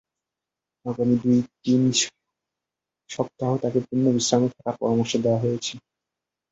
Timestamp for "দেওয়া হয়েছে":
5.23-5.73